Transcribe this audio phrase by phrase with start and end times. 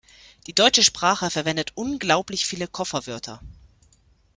[0.47, 3.39] Die deutsche Sprache verwendet unglaublich viele Kofferwörter.